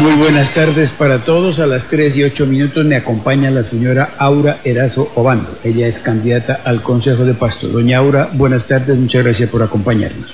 [0.00, 1.58] Muy buenas tardes para todos.
[1.58, 5.58] A las 3 y 8 minutos me acompaña la señora Aura Erazo Obando.
[5.62, 7.68] Ella es candidata al Consejo de Pasto.
[7.68, 8.96] Doña Aura, buenas tardes.
[8.96, 10.30] Muchas gracias por acompañarnos.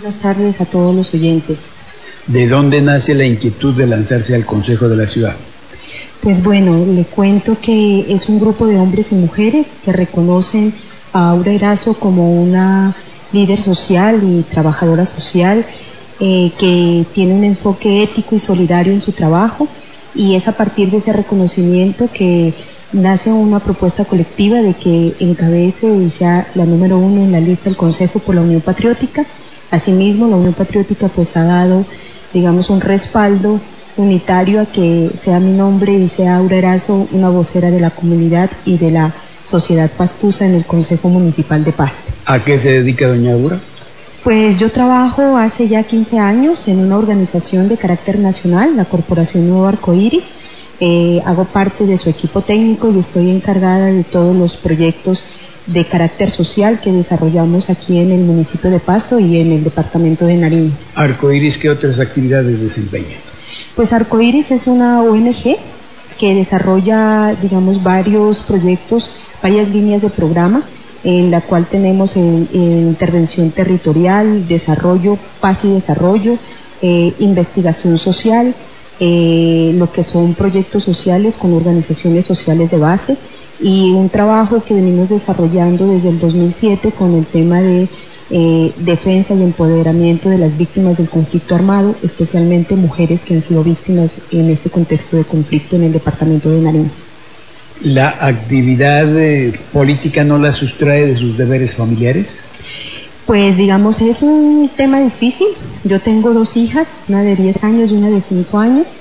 [0.00, 1.58] Buenas tardes a todos los oyentes.
[2.26, 5.36] ¿De dónde nace la inquietud de lanzarse al Consejo de la Ciudad?
[6.22, 10.74] Pues bueno, le cuento que es un grupo de hombres y mujeres que reconocen
[11.12, 12.96] a Aura Erazo como una
[13.32, 15.64] líder social y trabajadora social
[16.20, 19.68] eh, que tiene un enfoque ético y solidario en su trabajo
[20.14, 22.54] y es a partir de ese reconocimiento que
[22.92, 27.64] nace una propuesta colectiva de que encabece y sea la número uno en la lista
[27.64, 29.24] del Consejo por la Unión Patriótica.
[29.70, 31.84] Asimismo, la Unión Patriótica pues ha dado,
[32.32, 33.60] digamos, un respaldo
[33.96, 38.50] unitario a que sea mi nombre y sea Aura Erazo una vocera de la comunidad
[38.64, 39.12] y de la
[39.44, 42.12] sociedad pastusa en el Consejo Municipal de Pasto.
[42.24, 43.58] ¿A qué se dedica doña Aura?
[44.26, 49.48] Pues yo trabajo hace ya 15 años en una organización de carácter nacional, la Corporación
[49.48, 50.24] Nuevo Arcoíris.
[50.80, 55.22] Eh, hago parte de su equipo técnico y estoy encargada de todos los proyectos
[55.66, 60.26] de carácter social que desarrollamos aquí en el municipio de Pasto y en el departamento
[60.26, 60.72] de Nariño.
[60.96, 63.18] Arcoíris, ¿qué otras actividades desempeña?
[63.76, 65.56] Pues Arcoiris es una ONG
[66.18, 69.08] que desarrolla, digamos, varios proyectos,
[69.40, 70.64] varias líneas de programa,
[71.06, 76.36] en la cual tenemos intervención territorial, desarrollo, paz y desarrollo,
[76.82, 78.52] eh, investigación social,
[78.98, 83.16] eh, lo que son proyectos sociales con organizaciones sociales de base
[83.60, 87.88] y un trabajo que venimos desarrollando desde el 2007 con el tema de
[88.30, 93.62] eh, defensa y empoderamiento de las víctimas del conflicto armado, especialmente mujeres que han sido
[93.62, 97.05] víctimas en este contexto de conflicto en el departamento de Nariño.
[97.82, 102.40] ¿La actividad eh, política no la sustrae de sus deberes familiares?
[103.26, 105.48] Pues digamos, es un tema difícil.
[105.84, 108.94] Yo tengo dos hijas, una de 10 años y una de 5 años.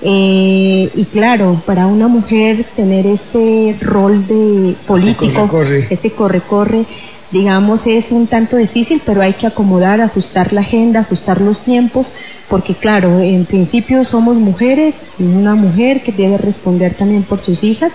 [0.00, 5.50] Eh, y claro, para una mujer tener este rol de político,
[5.90, 6.84] este corre-corre,
[7.30, 12.12] digamos, es un tanto difícil, pero hay que acomodar, ajustar la agenda, ajustar los tiempos,
[12.48, 17.92] porque claro, en principio somos mujeres, una mujer que debe responder también por sus hijas,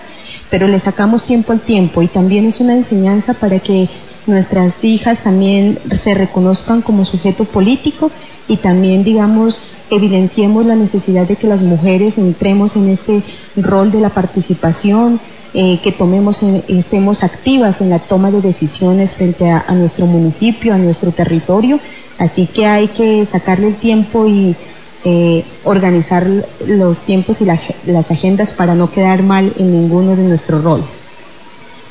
[0.50, 3.88] pero le sacamos tiempo al tiempo y también es una enseñanza para que
[4.26, 8.10] nuestras hijas también se reconozcan como sujeto político
[8.46, 9.60] y también, digamos,
[9.94, 13.22] evidenciemos la necesidad de que las mujeres entremos en este
[13.56, 15.20] rol de la participación,
[15.54, 20.78] eh, que tomemos, estemos activas en la toma de decisiones frente a, nuestro municipio, a
[20.78, 21.78] nuestro territorio.
[22.18, 24.56] Así que hay que sacarle el tiempo y
[25.04, 26.26] eh, organizar
[26.66, 31.03] los tiempos y las agendas para no quedar mal en ninguno de nuestros roles.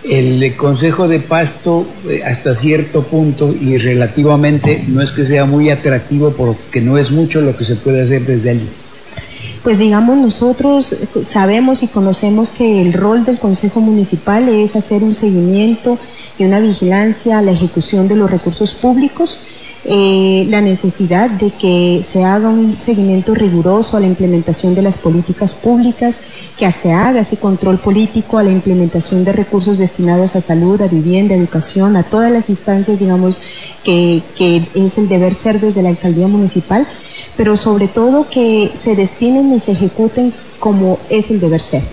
[0.03, 5.69] El Consejo de Pasto eh, hasta cierto punto y relativamente no es que sea muy
[5.69, 8.69] atractivo porque no es mucho lo que se puede hacer desde allí.
[9.63, 10.93] Pues digamos nosotros
[11.23, 15.97] sabemos y conocemos que el rol del Consejo Municipal es hacer un seguimiento
[16.37, 19.39] y una vigilancia a la ejecución de los recursos públicos,
[19.85, 24.97] eh, la necesidad de que se haga un seguimiento riguroso a la implementación de las
[24.97, 26.17] políticas públicas,
[26.57, 30.87] que se haga ese control político a la implementación de recursos destinados a salud, a
[30.87, 33.39] vivienda, educación, a todas las instancias, digamos,
[33.83, 36.87] que, que es el deber ser desde la alcaldía municipal
[37.35, 41.83] pero sobre todo que se destinen y se ejecuten como es el deber ser.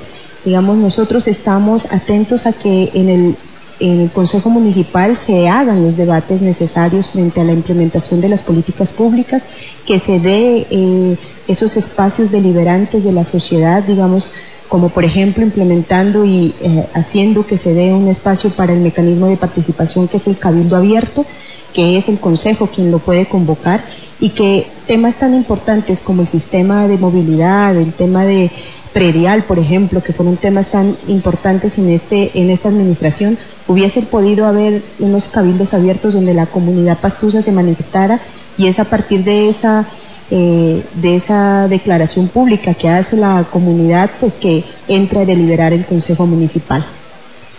[0.45, 3.37] Digamos, nosotros estamos atentos a que en el,
[3.81, 8.93] el Consejo Municipal se hagan los debates necesarios frente a la implementación de las políticas
[8.93, 9.43] públicas,
[9.87, 11.17] que se dé eh,
[11.49, 14.35] esos espacios deliberantes de la sociedad, digamos,
[14.69, 19.27] como por ejemplo implementando y eh, haciendo que se dé un espacio para el mecanismo
[19.27, 21.27] de participación que es el cabildo abierto,
[21.73, 23.83] que es el Consejo quien lo puede convocar
[24.21, 28.51] y que temas tan importantes como el sistema de movilidad, el tema de
[28.93, 33.39] predial, por ejemplo, que fueron temas tan importantes en este en esta administración,
[33.69, 38.21] hubiese podido haber unos cabildos abiertos donde la comunidad pastusa se manifestara
[38.59, 39.87] y es a partir de esa
[40.33, 45.85] eh, de esa declaración pública que hace la comunidad, pues que entra a deliberar el
[45.85, 46.85] Consejo Municipal.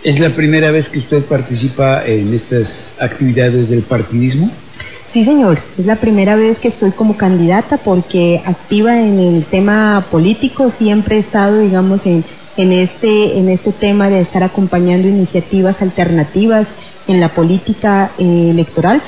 [0.04, 4.50] ¿Es la primera vez que usted participa en estas actividades del partidismo?
[5.08, 10.04] Sí, señor, es la primera vez que estoy como candidata porque activa en el tema
[10.10, 12.24] político, siempre he estado, digamos, en,
[12.56, 16.70] en, este, en este tema de estar acompañando iniciativas alternativas
[17.06, 19.00] en la política eh, electoral,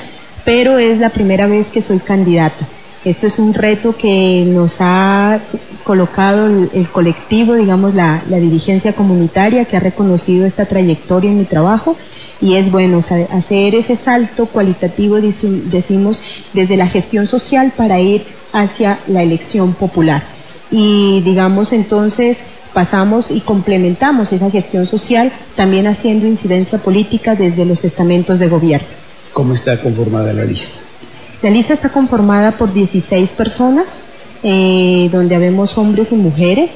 [0.45, 2.65] pero es la primera vez que soy candidata.
[3.03, 5.41] Esto es un reto que nos ha
[5.85, 11.45] colocado el, colectivo, digamos, la, la dirigencia comunitaria que ha reconocido esta trayectoria en mi
[11.45, 11.95] trabajo
[12.41, 16.19] y es bueno hacer ese salto cualitativo, decimos,
[16.53, 20.23] desde la gestión social para ir hacia la elección popular.
[20.71, 22.39] Y digamos entonces
[22.73, 28.87] pasamos y complementamos esa gestión social también haciendo incidencia política desde los estamentos de gobierno.
[29.31, 30.79] ¿Cómo está conformada la lista?
[31.41, 33.99] La lista está conformada por 16 personas,
[34.47, 36.69] eh, donde habemos hombres y mujeres,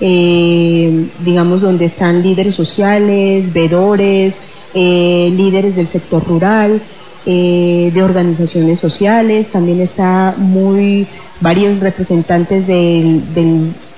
[0.00, 4.36] eh, digamos donde están líderes sociales, vedores,
[4.74, 6.80] eh, líderes del sector rural,
[7.24, 11.08] de organizaciones sociales, también está muy
[11.40, 13.20] varios representantes del,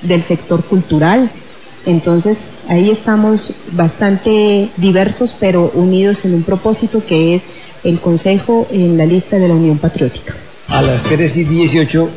[0.00, 1.28] del sector cultural.
[1.84, 7.42] Entonces ahí estamos bastante diversos, pero unidos en un propósito que es
[7.84, 10.34] el Consejo en la lista de la Unión Patriótica.
[10.68, 12.08] A las 3 y 18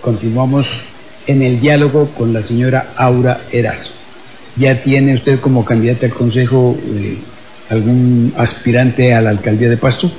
[0.00, 0.80] continuamos
[1.26, 3.92] en el diálogo con la señora Aura Erazo.
[4.56, 7.18] ¿Ya tiene usted como candidata al Consejo eh,
[7.68, 10.10] algún aspirante a la alcaldía de Pasto?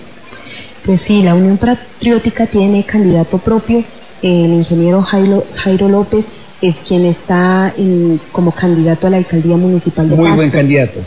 [0.86, 3.84] Pues sí, la Unión Patriótica tiene candidato propio,
[4.22, 6.26] el ingeniero Jairo, Jairo López
[6.62, 7.74] es quien está
[8.32, 11.02] como candidato a la alcaldía municipal de Muy buen candidato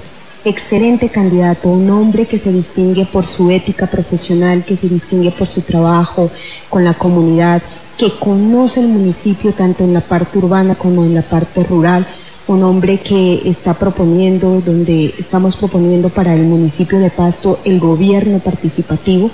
[0.44, 5.48] excelente candidato, un hombre que se distingue por su ética profesional, que se distingue por
[5.48, 6.30] su trabajo
[6.68, 7.62] con la comunidad,
[7.98, 12.06] que conoce el municipio tanto en la parte urbana como en la parte rural,
[12.46, 18.38] un hombre que está proponiendo, donde estamos proponiendo para el municipio de Pasto el gobierno
[18.38, 19.30] participativo,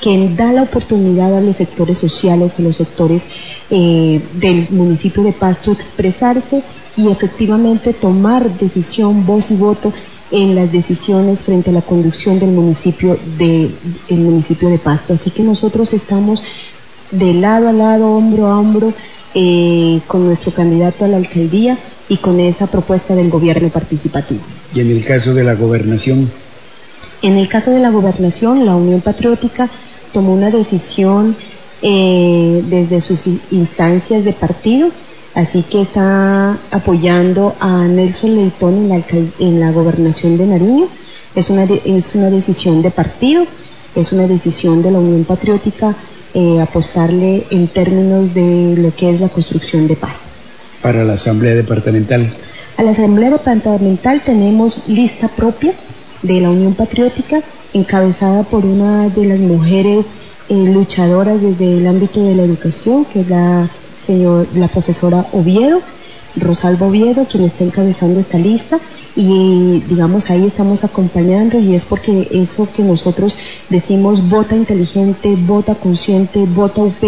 [0.00, 3.26] que da la oportunidad a los sectores sociales, a los sectores
[3.70, 6.62] eh, del municipio de Pasto expresarse
[6.96, 9.92] y efectivamente tomar decisión, voz y voto
[10.30, 13.70] en las decisiones frente a la conducción del municipio de,
[14.08, 15.14] el municipio de Pasto.
[15.14, 16.42] Así que nosotros estamos
[17.18, 18.92] de lado a lado, hombro a hombro,
[19.34, 21.78] eh, con nuestro candidato a la alcaldía
[22.08, 24.40] y con esa propuesta del gobierno participativo.
[24.74, 26.30] ¿Y en el caso de la gobernación?
[27.22, 29.68] En el caso de la gobernación, la Unión Patriótica
[30.12, 31.36] tomó una decisión
[31.82, 34.90] eh, desde sus instancias de partido
[35.34, 39.02] Así que está apoyando a Nelson Leitón en la,
[39.40, 40.86] en la gobernación de Nariño.
[41.34, 43.44] Es una, es una decisión de partido,
[43.96, 45.96] es una decisión de la Unión Patriótica
[46.34, 50.16] eh, apostarle en términos de lo que es la construcción de paz.
[50.82, 52.30] Para la Asamblea Departamental.
[52.76, 55.72] A la Asamblea Departamental tenemos lista propia
[56.22, 57.40] de la Unión Patriótica,
[57.72, 60.06] encabezada por una de las mujeres
[60.48, 63.68] eh, luchadoras desde el ámbito de la educación, que es la
[64.04, 65.80] señor, la profesora Oviedo,
[66.36, 68.78] Rosalba Oviedo, quien está encabezando esta lista
[69.16, 73.38] y digamos ahí estamos acompañando y es porque eso que nosotros
[73.68, 77.02] decimos vota inteligente, vota consciente, vota UP,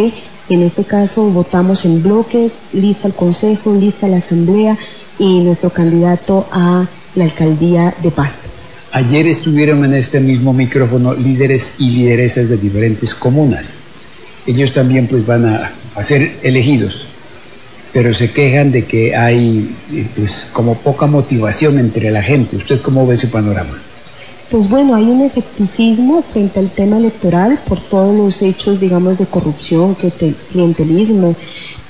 [0.48, 4.78] en este caso votamos en bloque, lista el consejo, lista la asamblea
[5.18, 8.48] y nuestro candidato a la alcaldía de Pasto.
[8.92, 13.64] Ayer estuvieron en este mismo micrófono líderes y lideresas de diferentes comunas.
[14.46, 17.05] Ellos también pues van a a ser elegidos,
[17.92, 19.74] pero se quejan de que hay
[20.16, 22.56] pues como poca motivación entre la gente.
[22.56, 23.78] ¿Usted cómo ve ese panorama?
[24.50, 29.26] Pues bueno, hay un escepticismo frente al tema electoral por todos los hechos, digamos, de
[29.26, 29.96] corrupción,
[30.52, 31.34] clientelismo,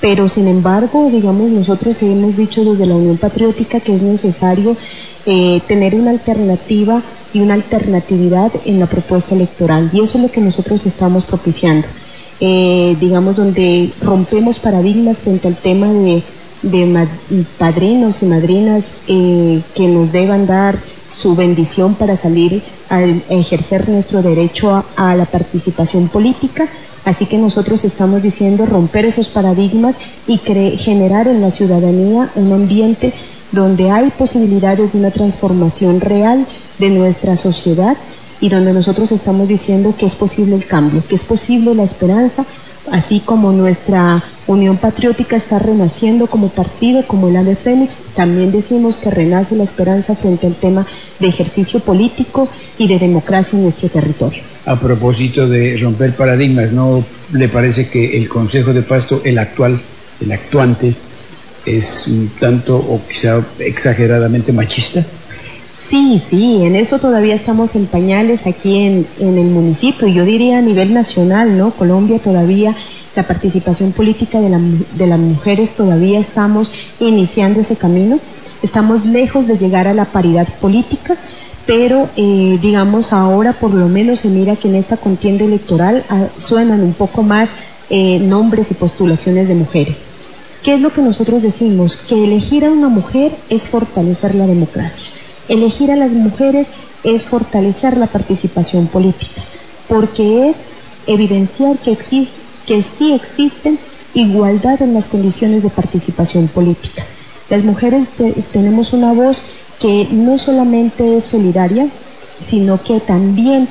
[0.01, 4.75] pero sin embargo, digamos, nosotros hemos dicho desde la Unión Patriótica que es necesario
[5.27, 10.31] eh, tener una alternativa y una alternatividad en la propuesta electoral, y eso es lo
[10.31, 11.87] que nosotros estamos propiciando.
[12.39, 16.21] Eh, digamos, donde rompemos paradigmas frente al tema de,
[17.57, 24.21] padrinos y madrinas eh, que nos deban dar su bendición para salir a, ejercer nuestro
[24.21, 26.67] derecho a, la participación política.
[27.05, 29.95] Así que nosotros estamos diciendo romper esos paradigmas
[30.27, 33.13] y generar en la ciudadanía un ambiente
[33.51, 36.45] donde hay posibilidades de una transformación real
[36.77, 37.97] de nuestra sociedad
[38.39, 42.45] y donde nosotros estamos diciendo que es posible el cambio, que es posible la esperanza,
[42.91, 48.97] así como nuestra Unión Patriótica está renaciendo como partido, como el ave fénix, también decimos
[48.97, 50.87] que renace la esperanza frente al tema
[51.19, 54.41] de ejercicio político y de democracia en nuestro territorio.
[54.65, 57.03] A propósito de romper paradigmas, ¿no
[57.33, 59.79] le parece que el Consejo de Pasto, el actual,
[60.21, 60.93] el actuante,
[61.65, 65.05] es un tanto o quizá exageradamente machista?
[65.89, 70.09] Sí, sí, en eso todavía estamos en pañales aquí en, en, el municipio.
[70.09, 71.71] Yo diría a nivel nacional, ¿no?
[71.71, 72.75] Colombia todavía,
[73.15, 78.19] la participación política de, la, de las mujeres todavía estamos iniciando ese camino.
[78.61, 81.15] Estamos lejos de llegar a la paridad política,
[81.65, 86.25] pero eh, digamos ahora por lo menos se mira que en esta contienda electoral ah,
[86.35, 87.47] suenan un poco más
[87.89, 90.01] eh, nombres y postulaciones de mujeres.
[90.63, 91.95] ¿Qué es lo que nosotros decimos?
[91.95, 95.16] Que elegir a una mujer es fortalecer la democracia
[95.47, 96.67] Elegir a las mujeres
[97.03, 99.41] es fortalecer la participación política,
[99.87, 100.55] porque es
[101.07, 101.97] evidenciar que,
[102.65, 103.79] que sí existen
[104.13, 107.05] igualdad en las condiciones de participación política.
[107.49, 108.07] Las mujeres
[108.51, 109.41] tenemos una voz
[109.79, 111.87] que no solamente es solidaria,
[112.45, 113.67] sino que también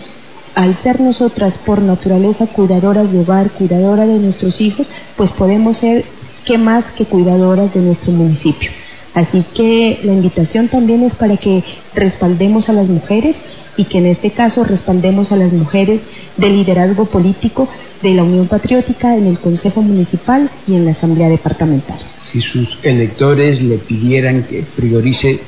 [0.54, 6.04] al ser nosotras por naturaleza cuidadoras de hogar, cuidadoras de nuestros hijos, pues podemos ser
[6.46, 8.70] que más que cuidadoras de nuestro municipio.
[9.16, 13.36] Así que la invitación también es para que respaldemos a las mujeres
[13.78, 16.02] y que en este caso respaldemos a las mujeres
[16.36, 17.66] del liderazgo político
[18.02, 21.98] de la Unión Patriótica en el Consejo Municipal y en la Asamblea Departamental.
[22.24, 25.40] Si sus electores le pidieran que priorice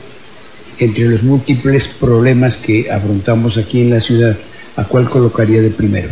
[0.78, 4.34] entre los múltiples problemas que afrontamos aquí en la ciudad,
[4.76, 6.08] ¿a cuál colocaría de primero?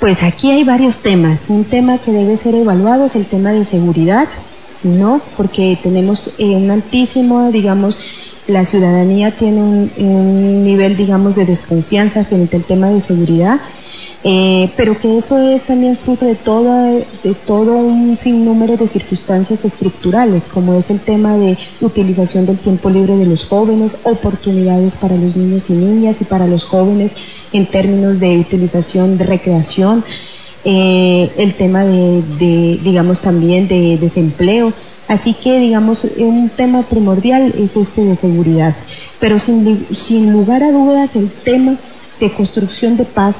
[0.00, 1.48] Pues aquí hay varios temas.
[1.48, 4.26] Un tema que debe ser evaluado es el tema de seguridad,
[4.82, 5.20] ¿no?
[5.36, 7.98] Porque tenemos eh, un altísimo, digamos,
[8.46, 13.60] la ciudadanía tiene un, nivel, digamos, de desconfianza frente al tema de seguridad
[14.22, 20.46] eh, pero que eso es también fruto de, de todo un sinnúmero de circunstancias estructurales,
[20.48, 25.36] como es el tema de utilización del tiempo libre de los jóvenes, oportunidades para los
[25.36, 27.12] niños y niñas y para los jóvenes
[27.54, 30.04] en términos de utilización de recreación,
[30.64, 34.72] eh, el tema de, digamos, también de desempleo.
[35.08, 38.76] Así que, digamos, un tema primordial es este de seguridad.
[39.18, 41.76] Pero sin, sin lugar a dudas, el tema
[42.20, 43.36] de construcción de paz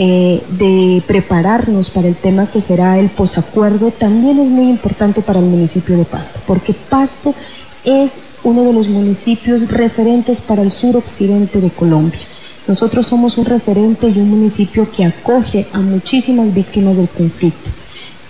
[0.00, 5.40] eh, de prepararnos para el tema que será el posacuerdo también es muy importante para
[5.40, 7.34] el municipio de Pasto, porque Pasto
[7.82, 8.12] es
[8.44, 12.20] uno de los municipios referentes para el suroccidente de Colombia.
[12.68, 17.70] Nosotros somos un referente y un municipio que acoge a muchísimas víctimas del conflicto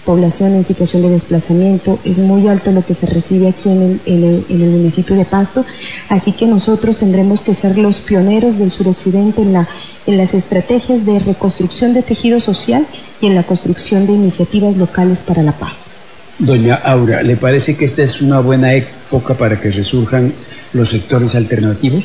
[0.08, 4.70] población en situación de desplazamiento, es muy alto lo que se recibe aquí en el,
[4.70, 5.66] municipio de Pasto,
[6.08, 9.68] así que nosotros tendremos que ser los pioneros del suroccidente en, la,
[10.06, 12.86] en las estrategias de reconstrucción de tejido social
[13.20, 15.76] y en la construcción de iniciativas locales para la paz.
[16.38, 20.32] Doña Aura, ¿le parece que esta es una buena época para que resurjan
[20.72, 22.04] los sectores alternativos?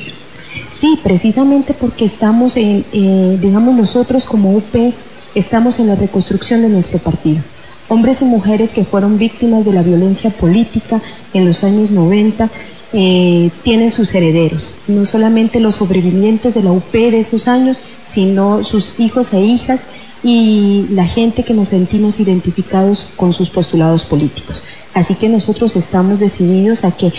[0.83, 4.93] Sí, precisamente porque estamos en, eh, digamos nosotros como UP,
[5.33, 7.41] estamos en la reconstrucción de nuestro partido
[7.87, 11.01] hombres y mujeres que fueron víctimas de la violencia política
[11.33, 12.49] en los años 90
[12.91, 18.61] eh, tienen sus herederos, no solamente los sobrevivientes de la UP de esos años, sino
[18.65, 19.83] sus hijos e hijas
[20.21, 24.65] y la gente que nos sentimos identificados con sus postulados políticos.
[24.93, 27.13] Así que nosotros estamos decididos a que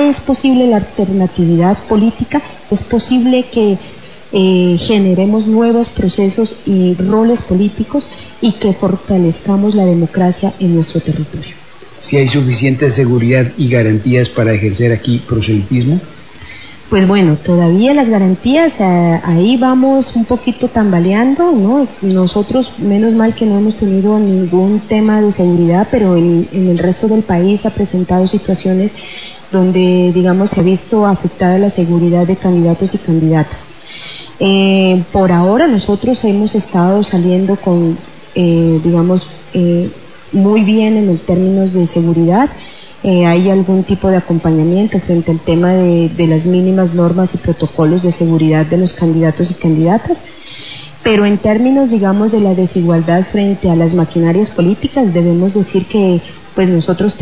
[0.00, 3.78] es posible la alternatividad política, es posible que
[4.34, 8.08] eh, generemos nuevos procesos y roles políticos
[8.40, 11.54] y que fortalezcamos la democracia en nuestro territorio.
[12.00, 16.00] Si hay suficiente seguridad y garantías para ejercer aquí proselitismo.
[16.88, 21.86] Pues bueno, todavía las garantías, eh, ahí vamos un poquito tambaleando, ¿no?
[22.02, 26.78] Nosotros, menos mal que no hemos tenido ningún tema de seguridad, pero en, en el
[26.78, 28.92] resto del país ha presentado situaciones
[29.52, 33.72] donde, digamos, se ha visto afectada la seguridad de candidatos y candidatas.
[34.44, 37.96] Eh, por ahora nosotros hemos estado saliendo con,
[38.34, 39.88] eh, digamos, eh,
[40.32, 42.48] muy bien en términos de seguridad.
[43.04, 48.02] hay algún tipo de acompañamiento frente al tema de, de, las mínimas normas y protocolos
[48.02, 50.24] de seguridad de los candidatos y candidatas.
[51.02, 56.20] Pero en términos, digamos, de la desigualdad frente a las maquinarias políticas, debemos decir que
[56.54, 57.14] pues nosotros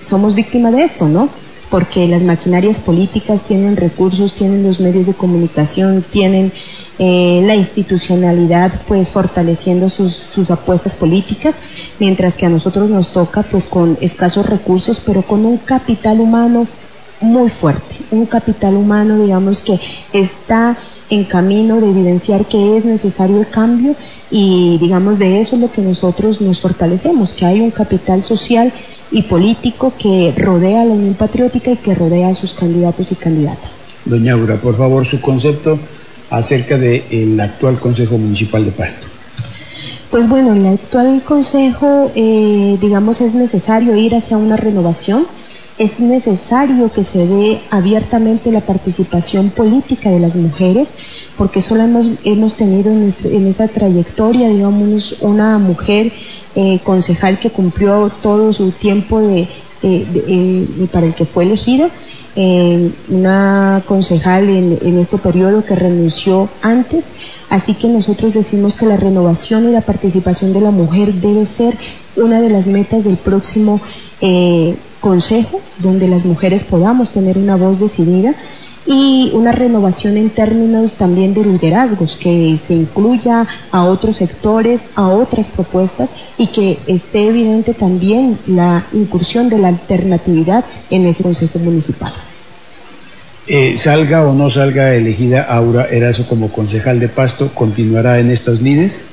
[0.00, 1.28] somos víctimas de esto, ¿no?
[1.72, 6.52] porque las maquinarias políticas tienen recursos, tienen los medios de comunicación, tienen
[6.98, 11.54] eh, la institucionalidad pues fortaleciendo sus, sus, apuestas políticas,
[11.98, 16.66] mientras que a nosotros nos toca pues con escasos recursos, pero con un capital humano
[17.22, 19.80] muy fuerte, un capital humano digamos que
[20.12, 20.76] está
[21.10, 23.94] en camino de evidenciar que es necesario el cambio
[24.30, 28.72] y digamos de eso es lo que nosotros nos fortalecemos, que hay un capital social
[29.10, 33.14] y político que rodea a la Unión Patriótica y que rodea a sus candidatos y
[33.14, 33.70] candidatas.
[34.04, 35.78] Doña Aura, por favor, su concepto
[36.30, 39.06] acerca del actual Consejo Municipal de Pasto.
[40.10, 45.26] Pues bueno, el actual Consejo, eh, digamos, es necesario ir hacia una renovación,
[45.82, 50.88] es necesario que se dé abiertamente la participación política de las mujeres,
[51.36, 56.12] porque solo hemos, hemos tenido en, en esta trayectoria, digamos, una mujer
[56.54, 59.48] eh, concejal que cumplió todo su tiempo de,
[59.82, 61.90] eh, para el que fue elegido,
[62.36, 67.08] eh, una concejal en, en, este periodo que renunció antes,
[67.50, 71.76] así que nosotros decimos que la renovación y la participación de la mujer debe ser
[72.16, 73.80] una de las metas del próximo
[75.00, 78.36] consejo, donde las mujeres podamos tener una voz decidida
[78.86, 85.08] y una renovación en términos también de liderazgos, que se incluya a otros sectores, a
[85.08, 91.58] otras propuestas y que esté evidente también la incursión de la alternatividad en ese Consejo
[91.58, 92.12] Municipal.
[93.46, 98.60] Eh, salga o no salga elegida Aura Erazo como concejal de Pasto, ¿continuará en estas
[98.60, 99.06] lides?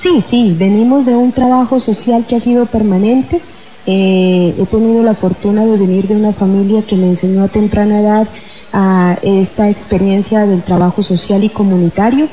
[0.00, 3.40] Sí, sí, venimos de un trabajo social que ha sido permanente.
[3.86, 8.00] Eh, he tenido la fortuna de venir de una familia que me enseñó a temprana
[8.00, 8.28] edad
[8.72, 12.28] a esta experiencia del trabajo social y comunitario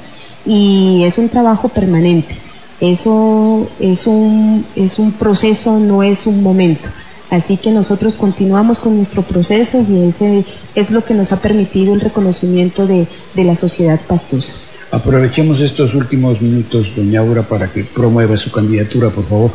[0.46, 2.36] y es un trabajo permanente.
[2.82, 6.90] Eso es un, es un proceso, no es un momento.
[7.30, 11.94] Así que nosotros continuamos con nuestro proceso y ese es lo que nos ha permitido
[11.94, 14.54] el reconocimiento de, de la sociedad pastusa.
[14.92, 19.52] Aprovechemos estos últimos minutos, doña Aura, para que promueva su candidatura, por favor.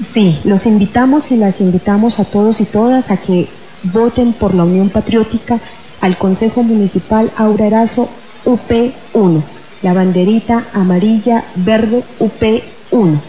[0.00, 3.48] Sí, los invitamos y las invitamos a todos y todas a que
[3.82, 5.58] voten por la Unión Patriótica
[6.00, 8.08] al Consejo Municipal Aura Erazo
[8.44, 9.42] UP1,
[9.82, 13.20] la banderita amarilla verde UP1.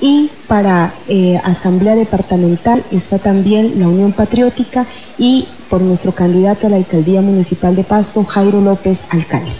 [0.00, 4.86] Y para eh, Asamblea Departamental está también la Unión Patriótica
[5.18, 9.52] y por nuestro candidato a la Alcaldía Municipal de Pasto, Jairo López Alcalde.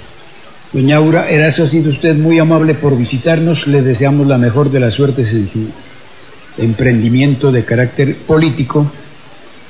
[0.72, 3.68] Doña Aura Erazo, ha sido usted muy amable por visitarnos.
[3.68, 5.68] Le deseamos la mejor de las suertes en su
[6.58, 8.90] emprendimiento de carácter político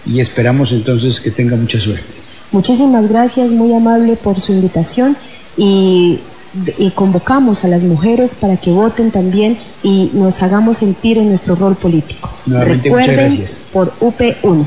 [0.06, 2.23] y esperamos entonces que tenga mucha suerte.
[2.54, 5.16] Muchísimas gracias, muy amable por su invitación
[5.56, 6.20] y,
[6.78, 11.56] y, convocamos a las mujeres para que voten también y nos hagamos sentir en nuestro
[11.56, 12.30] rol político.
[12.46, 13.66] Nuevamente, Recuerden muchas gracias.
[13.72, 14.66] por UP1.